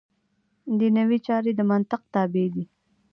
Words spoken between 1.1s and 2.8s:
چارې د منطق تابع دي.